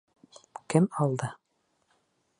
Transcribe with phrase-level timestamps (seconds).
[0.73, 1.31] Кем алды?